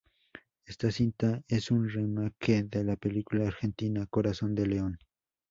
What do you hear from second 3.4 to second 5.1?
argentina Corazón de León.